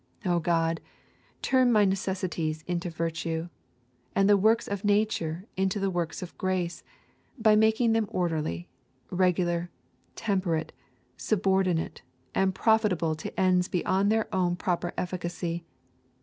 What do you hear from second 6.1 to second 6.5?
of